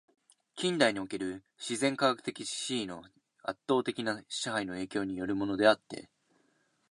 [0.55, 3.03] 近代における自然科学的思惟の
[3.43, 6.09] 圧倒的な支配の影響に依るものであって、